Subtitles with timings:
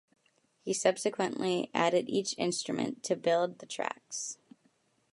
[0.63, 4.39] He subsequently added each instrument to build the tracks.